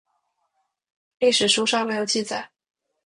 [1.19, 2.49] 李历史书上没有记载。